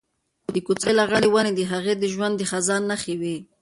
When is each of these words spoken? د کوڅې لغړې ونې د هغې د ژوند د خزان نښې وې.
د 0.53 0.55
کوڅې 0.65 0.91
لغړې 0.99 1.29
ونې 1.31 1.51
د 1.55 1.61
هغې 1.71 1.93
د 1.97 2.03
ژوند 2.13 2.33
د 2.37 2.41
خزان 2.51 2.81
نښې 2.91 3.15
وې. 3.21 3.35